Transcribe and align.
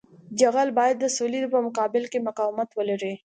جغل 0.39 0.69
باید 0.77 0.97
د 0.99 1.05
سولېدو 1.17 1.51
په 1.55 1.59
مقابل 1.67 2.03
کې 2.11 2.25
مقاومت 2.27 2.69
ولري 2.73 3.13